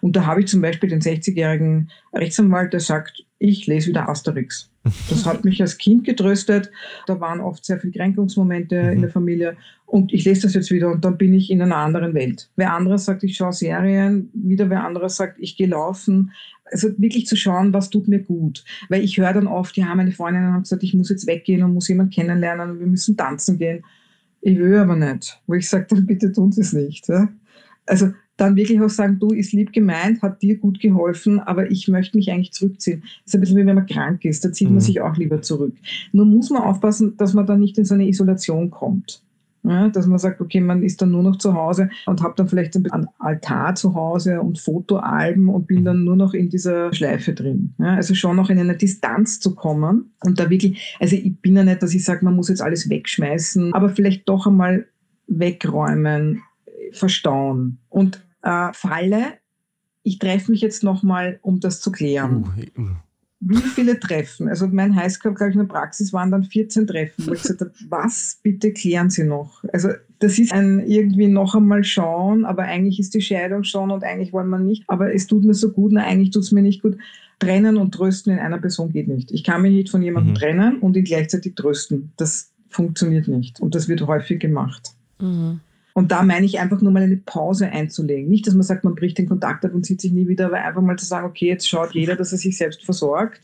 [0.00, 4.70] Und da habe ich zum Beispiel den 60-jährigen Rechtsanwalt, der sagt, ich lese wieder Asterix.
[5.08, 6.70] Das hat mich als Kind getröstet.
[7.06, 8.92] Da waren oft sehr viele Kränkungsmomente mhm.
[8.92, 9.56] in der Familie.
[9.86, 12.50] Und ich lese das jetzt wieder und dann bin ich in einer anderen Welt.
[12.56, 16.32] Wer anderes sagt, ich schaue Serien, wieder wer anderes sagt, ich gehe laufen.
[16.64, 18.64] Also wirklich zu schauen, was tut mir gut.
[18.88, 21.74] Weil ich höre dann oft, ja, meine Freundinnen haben gesagt, ich muss jetzt weggehen und
[21.74, 23.84] muss jemanden kennenlernen und wir müssen tanzen gehen.
[24.42, 25.40] Ich will aber nicht.
[25.46, 27.08] Wo ich sage, dann bitte tun Sie es nicht.
[27.08, 27.28] Ja?
[27.86, 31.88] Also dann wirklich auch sagen, du, ist lieb gemeint, hat dir gut geholfen, aber ich
[31.88, 33.02] möchte mich eigentlich zurückziehen.
[33.02, 34.74] Das ist ein bisschen wie wenn man krank ist, da zieht mhm.
[34.74, 35.74] man sich auch lieber zurück.
[36.12, 39.22] Nur muss man aufpassen, dass man dann nicht in so eine Isolation kommt.
[39.62, 42.48] Ja, dass man sagt, okay, man ist dann nur noch zu Hause und hat dann
[42.48, 47.34] vielleicht ein Altar zu Hause und Fotoalben und bin dann nur noch in dieser Schleife
[47.34, 47.74] drin.
[47.78, 51.56] Ja, also schon noch in eine Distanz zu kommen und da wirklich, also ich bin
[51.56, 54.86] ja nicht, dass ich sage, man muss jetzt alles wegschmeißen, aber vielleicht doch einmal
[55.26, 56.40] wegräumen,
[56.92, 59.34] verstauen und äh, Falle.
[60.02, 62.72] Ich treffe mich jetzt nochmal, um das zu klären.
[62.76, 62.88] Uh, uh.
[63.42, 64.48] Wie viele Treffen?
[64.48, 67.60] Also mein Highscore, glaube ich, in der Praxis waren dann 14 Treffen, wo ich gesagt
[67.62, 69.64] habe, was bitte klären Sie noch?
[69.72, 74.04] Also das ist ein irgendwie noch einmal schauen, aber eigentlich ist die Scheidung schon und
[74.04, 76.60] eigentlich wollen wir nicht, aber es tut mir so gut, na eigentlich tut es mir
[76.60, 76.98] nicht gut.
[77.38, 79.32] Trennen und trösten in einer Person geht nicht.
[79.32, 80.38] Ich kann mich nicht von jemandem mhm.
[80.38, 82.12] trennen und ihn gleichzeitig trösten.
[82.18, 84.90] Das funktioniert nicht und das wird häufig gemacht.
[85.18, 85.60] Mhm.
[85.94, 88.28] Und da meine ich einfach nur mal eine Pause einzulegen.
[88.28, 90.58] Nicht, dass man sagt, man bricht den Kontakt ab und sieht sich nie wieder, aber
[90.58, 93.40] einfach mal zu sagen, okay, jetzt schaut jeder, dass er sich selbst versorgt,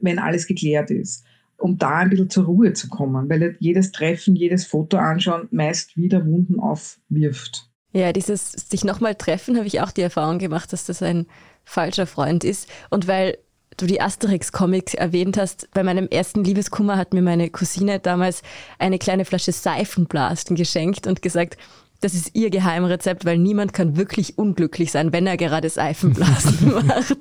[0.00, 1.24] wenn alles geklärt ist.
[1.58, 5.96] Um da ein bisschen zur Ruhe zu kommen, weil jedes Treffen, jedes Foto anschauen meist
[5.96, 7.68] wieder Wunden aufwirft.
[7.92, 11.26] Ja, dieses sich nochmal treffen, habe ich auch die Erfahrung gemacht, dass das ein
[11.64, 12.68] falscher Freund ist.
[12.90, 13.38] Und weil
[13.76, 18.42] du die Asterix-Comics erwähnt hast, bei meinem ersten Liebeskummer hat mir meine Cousine damals
[18.78, 21.58] eine kleine Flasche Seifenblasen geschenkt und gesagt,
[22.02, 27.16] das ist ihr Geheimrezept, weil niemand kann wirklich unglücklich sein, wenn er gerade Seifenblasen macht.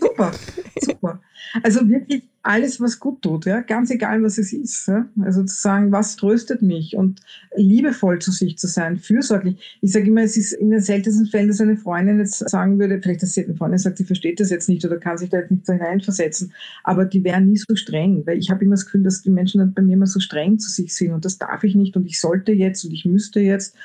[0.00, 0.32] Super,
[0.80, 1.20] super.
[1.62, 4.86] Also wirklich alles, was gut tut, ja, ganz egal, was es ist.
[4.88, 5.06] Ja?
[5.22, 7.20] Also zu sagen, was tröstet mich und
[7.56, 9.78] liebevoll zu sich zu sein, fürsorglich.
[9.80, 13.00] Ich sage immer, es ist in den seltensten Fällen, dass eine Freundin jetzt sagen würde,
[13.02, 15.38] vielleicht dass sie eine Freundin sagt, sie versteht das jetzt nicht oder kann sich da
[15.38, 16.52] jetzt nicht hineinversetzen,
[16.84, 19.58] aber die wären nie so streng, weil ich habe immer das Gefühl, dass die Menschen
[19.58, 22.06] dann bei mir immer so streng zu sich sind und das darf ich nicht und
[22.06, 23.76] ich sollte jetzt und ich müsste jetzt.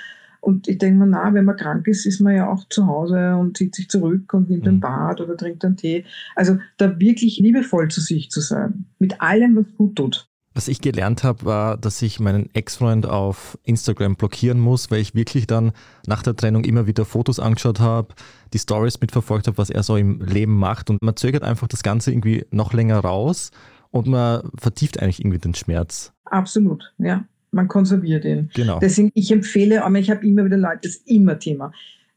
[0.45, 3.35] Und ich denke mir, na, wenn man krank ist, ist man ja auch zu Hause
[3.35, 4.79] und zieht sich zurück und nimmt ein mhm.
[4.79, 6.05] Bad oder trinkt einen Tee.
[6.35, 10.29] Also da wirklich liebevoll zu sich zu sein, mit allem, was gut tut.
[10.53, 15.15] Was ich gelernt habe, war, dass ich meinen Ex-Freund auf Instagram blockieren muss, weil ich
[15.15, 15.71] wirklich dann
[16.05, 18.13] nach der Trennung immer wieder Fotos angeschaut habe,
[18.53, 20.91] die Stories mitverfolgt habe, was er so im Leben macht.
[20.91, 23.49] Und man zögert einfach das Ganze irgendwie noch länger raus
[23.89, 26.13] und man vertieft eigentlich irgendwie den Schmerz.
[26.25, 28.49] Absolut, ja man konserviert ihn.
[28.53, 28.79] Genau.
[28.79, 31.71] Deswegen, ich empfehle, aber ich habe immer wieder Leute, das ist immer Thema.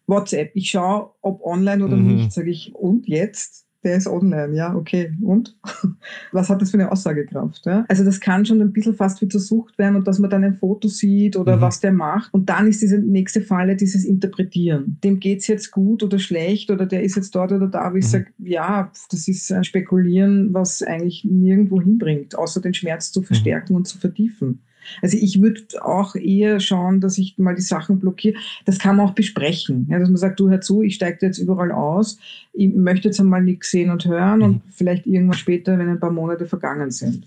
[0.07, 2.17] WhatsApp, ich schaue, ob online oder mhm.
[2.17, 3.67] nicht, sage ich, und jetzt?
[3.85, 5.13] Der ist online, ja, okay.
[5.23, 5.57] Und?
[6.33, 7.65] Was hat das für eine Aussagekraft?
[7.65, 7.85] Ja?
[7.89, 10.43] Also das kann schon ein bisschen fast wie zur Sucht werden und dass man dann
[10.43, 11.61] ein Foto sieht oder mhm.
[11.61, 12.35] was der macht.
[12.35, 14.99] Und dann ist diese nächste Falle dieses Interpretieren.
[15.05, 17.97] Dem geht es jetzt gut oder schlecht oder der ist jetzt dort oder da, wo
[17.97, 18.09] ich mhm.
[18.09, 23.75] sage, ja, das ist ein Spekulieren, was eigentlich nirgendwo hinbringt, außer den Schmerz zu verstärken
[23.75, 23.77] mhm.
[23.77, 24.61] und zu vertiefen.
[25.03, 28.39] Also ich würde auch eher schauen, dass ich mal die Sachen blockiere.
[28.65, 29.87] Das kann man auch besprechen.
[29.91, 32.19] Ja, dass man sagt, du hör zu, ich steige jetzt überall aus,
[32.53, 34.45] ich möchte jetzt einmal nichts sehen und hören mhm.
[34.45, 37.27] und vielleicht irgendwann später, wenn ein paar Monate vergangen sind.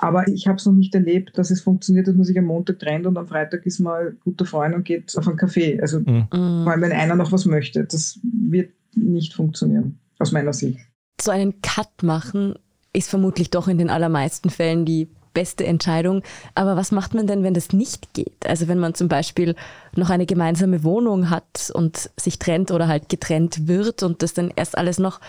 [0.00, 2.78] Aber ich habe es noch nicht erlebt, dass es funktioniert, dass man sich am Montag
[2.78, 5.80] trennt und am Freitag ist man guter Freund und geht auf einen Kaffee.
[5.80, 6.26] Also mhm.
[6.30, 7.84] vor allem, wenn einer noch was möchte.
[7.84, 10.78] Das wird nicht funktionieren, aus meiner Sicht.
[11.20, 12.54] So einen Cut machen
[12.92, 16.24] ist vermutlich doch in den allermeisten Fällen die beste Entscheidung.
[16.56, 18.44] Aber was macht man denn, wenn das nicht geht?
[18.44, 19.54] Also wenn man zum Beispiel
[19.94, 24.50] noch eine gemeinsame Wohnung hat und sich trennt oder halt getrennt wird und das dann
[24.56, 25.20] erst alles noch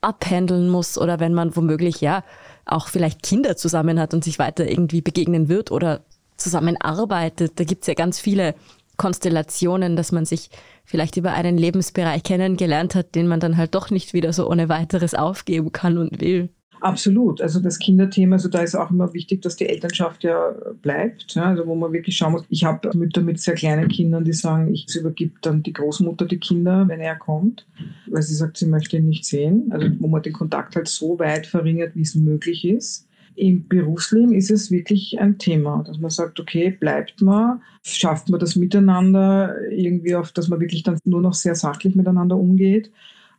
[0.00, 2.24] abhandeln muss oder wenn man womöglich ja
[2.66, 6.00] auch vielleicht Kinder zusammen hat und sich weiter irgendwie begegnen wird oder
[6.36, 7.52] zusammenarbeitet.
[7.54, 8.56] Da gibt es ja ganz viele
[8.96, 10.50] Konstellationen, dass man sich
[10.84, 14.68] vielleicht über einen Lebensbereich kennengelernt hat, den man dann halt doch nicht wieder so ohne
[14.68, 16.50] weiteres aufgeben kann und will.
[16.82, 17.40] Absolut.
[17.40, 21.32] Also das Kinderthema, also da ist auch immer wichtig, dass die Elternschaft ja bleibt.
[21.32, 22.44] Ja, also wo man wirklich schauen muss.
[22.48, 26.38] Ich habe Mütter mit sehr kleinen Kindern, die sagen, ich übergebe dann die Großmutter die
[26.38, 27.68] Kinder, wenn er kommt,
[28.08, 29.68] weil sie sagt, sie möchte ihn nicht sehen.
[29.70, 33.06] Also wo man den Kontakt halt so weit verringert, wie es möglich ist.
[33.36, 38.40] Im Berufsleben ist es wirklich ein Thema, dass man sagt, okay, bleibt man, schafft man
[38.40, 42.90] das miteinander irgendwie auf, dass man wirklich dann nur noch sehr sachlich miteinander umgeht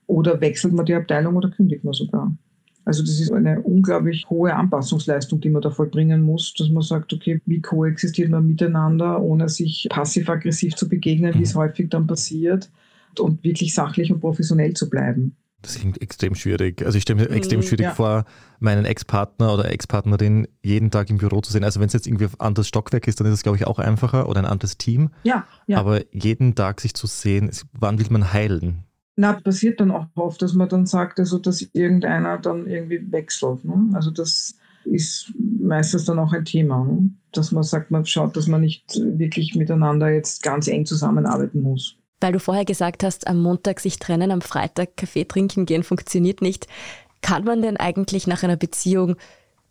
[0.08, 2.34] oder wechselt man die Abteilung oder kündigt man sogar.
[2.86, 7.14] Also das ist eine unglaublich hohe Anpassungsleistung, die man da vollbringen muss, dass man sagt,
[7.14, 11.60] okay, wie koexistiert man miteinander, ohne sich passiv-aggressiv zu begegnen, wie es mhm.
[11.60, 12.70] häufig dann passiert,
[13.20, 15.36] und wirklich sachlich und professionell zu bleiben.
[15.62, 16.86] Das klingt extrem schwierig.
[16.86, 17.94] Also ich stelle mir extrem mhm, schwierig ja.
[17.94, 18.26] vor,
[18.60, 21.64] meinen Ex-Partner oder Ex-Partnerin jeden Tag im Büro zu sehen.
[21.64, 23.80] Also wenn es jetzt irgendwie ein anderes Stockwerk ist, dann ist es, glaube ich, auch
[23.80, 25.12] einfacher oder ein anderes Team.
[25.24, 25.78] Ja, ja.
[25.78, 28.84] Aber jeden Tag sich zu sehen, wann will man heilen?
[29.16, 33.64] Na, passiert dann auch oft, dass man dann sagt, also dass irgendeiner dann irgendwie wechselt.
[33.64, 33.92] Ne?
[33.94, 37.10] Also das ist meistens dann auch ein Thema, ne?
[37.32, 41.96] dass man sagt, man schaut, dass man nicht wirklich miteinander jetzt ganz eng zusammenarbeiten muss.
[42.22, 46.42] Weil du vorher gesagt hast, am Montag sich trennen, am Freitag Kaffee trinken gehen funktioniert
[46.42, 46.68] nicht.
[47.22, 49.16] Kann man denn eigentlich nach einer Beziehung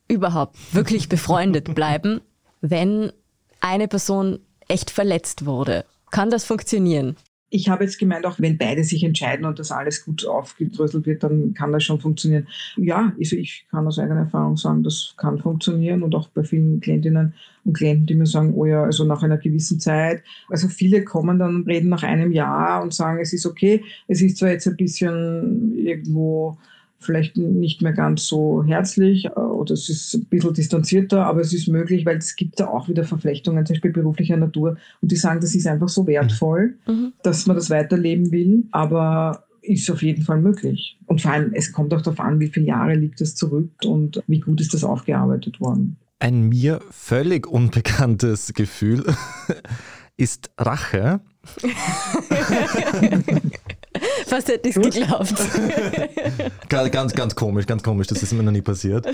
[0.06, 2.20] überhaupt wirklich befreundet bleiben,
[2.60, 3.12] wenn
[3.60, 5.84] eine Person echt verletzt wurde?
[6.10, 7.16] Kann das funktionieren?
[7.54, 11.22] Ich habe jetzt gemeint, auch wenn beide sich entscheiden und das alles gut aufgedröselt wird,
[11.22, 12.48] dann kann das schon funktionieren.
[12.78, 16.80] Ja, also ich kann aus eigener Erfahrung sagen, das kann funktionieren und auch bei vielen
[16.80, 17.34] Klientinnen
[17.64, 20.22] und Klienten, die mir sagen, oh ja, also nach einer gewissen Zeit.
[20.48, 23.84] Also viele kommen dann reden nach einem Jahr und sagen, es ist okay.
[24.08, 26.56] Es ist zwar jetzt ein bisschen irgendwo
[27.02, 31.52] vielleicht nicht mehr ganz so herzlich äh, oder es ist ein bisschen distanzierter, aber es
[31.52, 35.16] ist möglich, weil es gibt da auch wieder Verflechtungen, zum Beispiel beruflicher Natur und die
[35.16, 36.92] sagen, das ist einfach so wertvoll, mhm.
[36.94, 37.12] mhm.
[37.22, 40.98] dass man das weiterleben will, aber ist auf jeden Fall möglich.
[41.06, 44.22] Und vor allem, es kommt auch darauf an, wie viele Jahre liegt das zurück und
[44.26, 45.96] wie gut ist das aufgearbeitet worden.
[46.18, 49.04] Ein mir völlig unbekanntes Gefühl
[50.16, 51.20] ist Rache.
[54.26, 55.34] Fast hätte ich es geglaubt.
[56.90, 58.06] ganz, ganz komisch, ganz komisch.
[58.08, 59.06] Das ist mir noch nie passiert.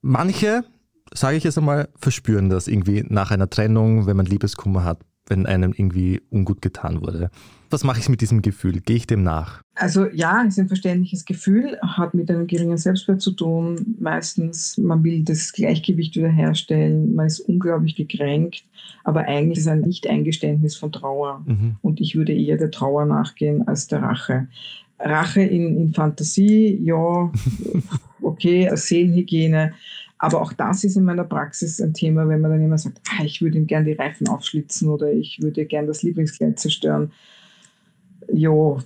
[0.00, 0.64] Manche,
[1.12, 5.46] sage ich jetzt einmal, verspüren das irgendwie nach einer Trennung, wenn man Liebeskummer hat, wenn
[5.46, 7.30] einem irgendwie ungut getan wurde.
[7.70, 8.80] Was mache ich mit diesem Gefühl?
[8.80, 9.62] Gehe ich dem nach?
[9.74, 13.96] Also ja, es ist ein verständliches Gefühl, hat mit einem geringen Selbstwert zu tun.
[13.98, 18.64] Meistens, man will das Gleichgewicht wiederherstellen, man ist unglaublich gekränkt,
[19.02, 21.42] aber eigentlich ist es ein Nicht-Eingeständnis von Trauer.
[21.46, 21.76] Mhm.
[21.82, 24.46] Und ich würde eher der Trauer nachgehen als der Rache.
[25.00, 27.32] Rache in, in Fantasie, ja,
[28.22, 29.72] okay, Seelenhygiene.
[30.24, 33.24] Aber auch das ist in meiner Praxis ein Thema, wenn man dann immer sagt, ah,
[33.24, 37.12] ich würde ihm gern die Reifen aufschlitzen oder ich würde gern das Lieblingskleid zerstören
[38.32, 38.76] ja,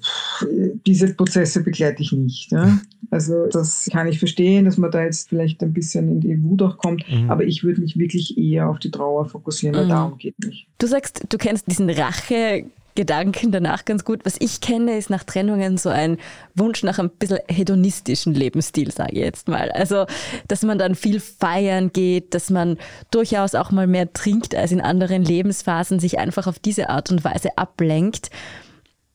[0.87, 2.53] diese Prozesse begleite ich nicht.
[2.53, 2.79] Ja.
[3.11, 6.63] Also das kann ich verstehen, dass man da jetzt vielleicht ein bisschen in die Wut
[6.63, 7.31] auch kommt, mhm.
[7.31, 9.91] aber ich würde mich wirklich eher auf die Trauer fokussieren, weil mhm.
[9.91, 10.67] darum geht nicht.
[10.79, 12.65] Du sagst, du kennst diesen Rache.
[12.99, 14.25] Gedanken danach ganz gut.
[14.25, 16.19] Was ich kenne, ist nach Trennungen so ein
[16.57, 19.71] Wunsch nach ein bisschen hedonistischen Lebensstil, sage ich jetzt mal.
[19.71, 20.07] Also,
[20.49, 22.77] dass man dann viel feiern geht, dass man
[23.13, 27.23] durchaus auch mal mehr trinkt als in anderen Lebensphasen, sich einfach auf diese Art und
[27.23, 28.31] Weise ablenkt.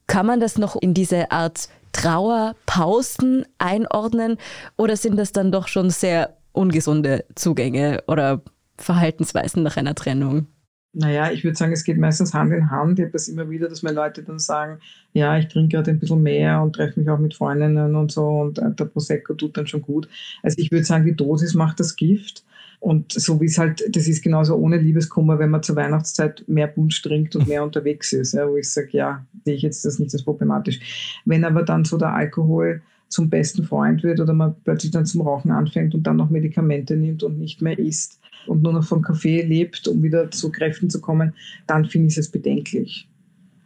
[0.07, 4.37] Kann man das noch in diese Art Trauerpausen einordnen
[4.77, 8.43] oder sind das dann doch schon sehr ungesunde Zugänge oder
[8.77, 10.47] Verhaltensweisen nach einer Trennung?
[10.95, 12.99] Naja, ich würde sagen, es geht meistens Hand in Hand.
[12.99, 14.79] Ich habe das immer wieder, dass mir Leute dann sagen,
[15.13, 18.27] ja, ich trinke gerade ein bisschen mehr und treffe mich auch mit Freundinnen und so
[18.27, 20.07] und der Prosecco tut dann schon gut.
[20.43, 22.43] Also ich würde sagen, die Dosis macht das Gift.
[22.79, 26.67] Und so wie es halt, das ist genauso ohne Liebeskummer, wenn man zur Weihnachtszeit mehr
[26.67, 29.99] Punsch trinkt und mehr unterwegs ist, ja, wo ich sage, ja, sehe ich jetzt das
[29.99, 30.79] nicht als problematisch.
[31.25, 32.81] Wenn aber dann so der Alkohol
[33.13, 36.95] zum besten Freund wird oder man plötzlich dann zum Rauchen anfängt und dann noch Medikamente
[36.95, 40.89] nimmt und nicht mehr isst und nur noch vom Kaffee lebt, um wieder zu Kräften
[40.89, 41.33] zu kommen,
[41.67, 43.07] dann finde ich es bedenklich.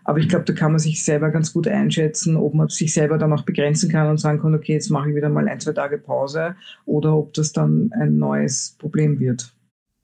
[0.04, 3.18] Aber ich glaube, da kann man sich selber ganz gut einschätzen, ob man sich selber
[3.18, 5.74] dann auch begrenzen kann und sagen kann, okay, jetzt mache ich wieder mal ein, zwei
[5.74, 6.56] Tage Pause
[6.86, 9.54] oder ob das dann ein neues Problem wird.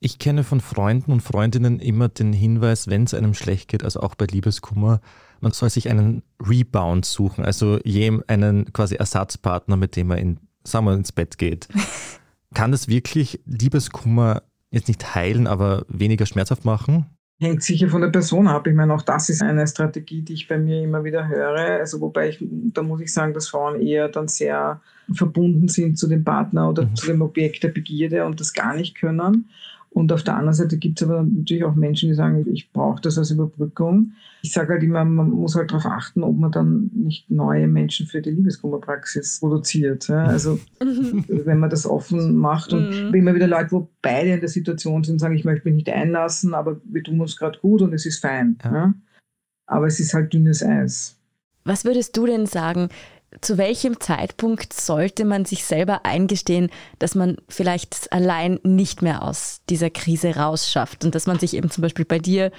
[0.00, 4.00] Ich kenne von Freunden und Freundinnen immer den Hinweis, wenn es einem schlecht geht, also
[4.00, 5.00] auch bei Liebeskummer,
[5.44, 7.78] man soll sich einen Rebound suchen, also
[8.26, 11.68] einen quasi Ersatzpartner, mit dem man in, sagen wir, ins Bett geht.
[12.54, 17.06] Kann das wirklich Liebeskummer jetzt nicht heilen, aber weniger schmerzhaft machen?
[17.40, 18.66] Hängt sicher von der Person ab.
[18.66, 21.78] Ich meine, auch das ist eine Strategie, die ich bei mir immer wieder höre.
[21.78, 24.80] Also wobei ich, da muss ich sagen, dass Frauen eher dann sehr
[25.12, 26.96] verbunden sind zu dem Partner oder mhm.
[26.96, 29.50] zu dem Objekt der Begierde und das gar nicht können.
[29.94, 33.00] Und auf der anderen Seite gibt es aber natürlich auch Menschen, die sagen, ich brauche
[33.00, 34.12] das als Überbrückung.
[34.42, 38.08] Ich sage halt immer, man muss halt darauf achten, ob man dann nicht neue Menschen
[38.08, 40.08] für die Liebeskummerpraxis produziert.
[40.08, 40.24] Ja?
[40.24, 43.14] Also wenn man das offen macht und mhm.
[43.14, 46.54] immer wieder Leute, wo beide in der Situation sind, sagen, ich möchte mich nicht einlassen,
[46.54, 48.58] aber wir tun uns gerade gut und es ist fein.
[48.64, 48.74] Ja.
[48.74, 48.94] Ja?
[49.66, 51.16] Aber es ist halt dünnes Eis.
[51.62, 52.88] Was würdest du denn sagen,
[53.40, 59.60] zu welchem Zeitpunkt sollte man sich selber eingestehen, dass man vielleicht allein nicht mehr aus
[59.68, 62.50] dieser Krise rausschafft und dass man sich eben zum Beispiel bei dir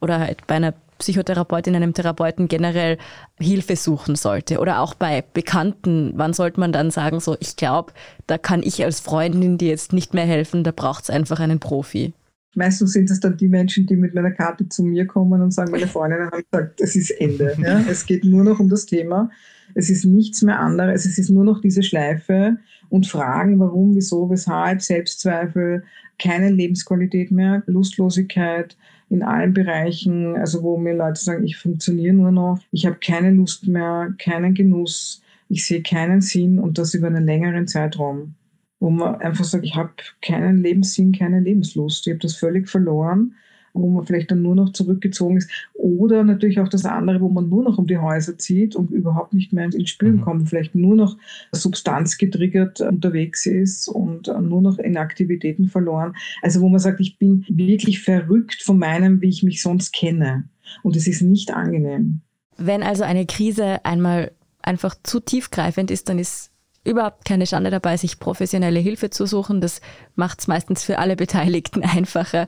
[0.00, 2.98] oder halt bei einer Psychotherapeutin, einem Therapeuten generell
[3.38, 7.92] Hilfe suchen sollte oder auch bei Bekannten, wann sollte man dann sagen, so ich glaube,
[8.26, 11.58] da kann ich als Freundin dir jetzt nicht mehr helfen, da braucht es einfach einen
[11.58, 12.12] Profi.
[12.54, 15.70] Meistens sind es dann die Menschen, die mit meiner Karte zu mir kommen und sagen,
[15.70, 17.56] meine Freundinnen haben gesagt, es ist Ende.
[17.62, 17.80] Ja?
[17.88, 19.30] Es geht nur noch um das Thema.
[19.74, 21.06] Es ist nichts mehr anderes.
[21.06, 25.84] Es ist nur noch diese Schleife und Fragen, warum, wieso, weshalb, Selbstzweifel,
[26.18, 28.76] keine Lebensqualität mehr, Lustlosigkeit
[29.08, 30.36] in allen Bereichen.
[30.36, 34.54] Also wo mir Leute sagen, ich funktioniere nur noch, ich habe keine Lust mehr, keinen
[34.54, 38.34] Genuss, ich sehe keinen Sinn und das über einen längeren Zeitraum
[38.82, 42.06] wo man einfach sagt, ich habe keinen Lebenssinn, keine Lebenslust.
[42.06, 43.34] Ich habe das völlig verloren
[43.72, 45.50] wo man vielleicht dann nur noch zurückgezogen ist.
[45.74, 49.32] Oder natürlich auch das andere, wo man nur noch um die Häuser zieht und überhaupt
[49.32, 50.20] nicht mehr ins Spielen mhm.
[50.22, 51.16] kommt, vielleicht nur noch
[51.52, 56.14] substanzgetriggert unterwegs ist und nur noch in Aktivitäten verloren.
[56.42, 60.44] Also wo man sagt, ich bin wirklich verrückt von meinem, wie ich mich sonst kenne.
[60.82, 62.20] Und es ist nicht angenehm.
[62.56, 66.49] Wenn also eine Krise einmal einfach zu tiefgreifend ist, dann ist
[66.84, 69.60] überhaupt keine Schande dabei, sich professionelle Hilfe zu suchen.
[69.60, 69.80] Das
[70.14, 72.46] macht es meistens für alle Beteiligten einfacher.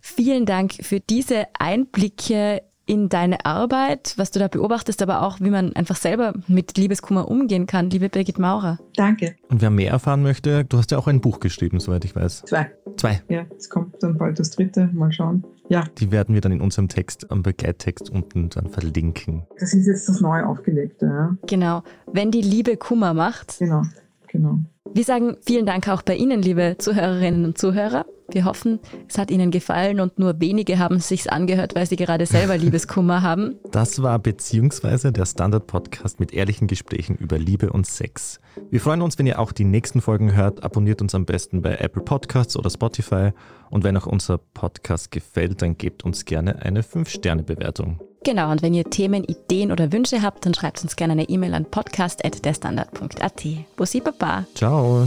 [0.00, 5.50] Vielen Dank für diese Einblicke in deine Arbeit, was du da beobachtest, aber auch, wie
[5.50, 8.78] man einfach selber mit Liebeskummer umgehen kann, liebe Birgit Maurer.
[8.94, 9.34] Danke.
[9.48, 12.44] Und wer mehr erfahren möchte, du hast ja auch ein Buch geschrieben, soweit ich weiß.
[12.46, 12.70] Zwei.
[12.96, 13.20] Zwei.
[13.28, 14.88] Ja, es kommt dann bald das dritte.
[14.92, 15.44] Mal schauen.
[15.68, 15.84] Ja.
[15.98, 19.42] Die werden wir dann in unserem Text, am Begleittext unten dann verlinken.
[19.58, 21.36] Das ist jetzt das neu aufgelegte, ja.
[21.46, 21.82] Genau.
[22.12, 23.58] Wenn die Liebe Kummer macht.
[23.58, 23.82] Genau,
[24.36, 24.58] genau.
[24.92, 28.06] Wir sagen vielen Dank auch bei Ihnen, liebe Zuhörerinnen und Zuhörer.
[28.30, 31.96] Wir hoffen, es hat Ihnen gefallen und nur wenige haben es sich angehört, weil sie
[31.96, 33.56] gerade selber Liebeskummer haben.
[33.70, 38.40] Das war beziehungsweise der Standard-Podcast mit ehrlichen Gesprächen über Liebe und Sex.
[38.70, 40.64] Wir freuen uns, wenn ihr auch die nächsten Folgen hört.
[40.64, 43.30] Abonniert uns am besten bei Apple Podcasts oder Spotify.
[43.70, 48.00] Und wenn auch unser Podcast gefällt, dann gebt uns gerne eine 5-Sterne-Bewertung.
[48.26, 51.54] Genau, und wenn ihr Themen, Ideen oder Wünsche habt, dann schreibt uns gerne eine E-Mail
[51.54, 53.44] an podcast.derstandard.at.
[53.76, 54.44] Bussi Baba.
[54.52, 55.06] Ciao.